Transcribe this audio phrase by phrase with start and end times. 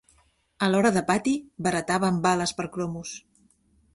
[0.67, 1.33] A l'hora del pati,
[1.67, 3.15] barataven bales per cromos.